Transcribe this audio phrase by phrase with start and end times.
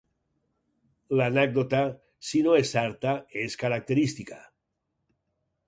[1.19, 1.81] L'anècdota,
[2.29, 3.13] si no és certa
[3.45, 4.43] és característica